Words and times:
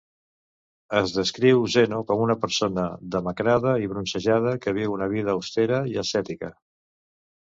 Es 0.99 1.11
descriu 1.17 1.59
Zeno 1.73 1.99
com 2.11 2.23
una 2.27 2.35
persona 2.45 2.85
demacrada 3.15 3.73
i 3.83 3.89
bronzejada, 3.91 4.55
que 4.63 4.73
viu 4.79 4.95
una 4.95 5.09
vida 5.13 5.31
austera 5.37 5.79
i 5.93 5.95
ascètica. 6.03 6.51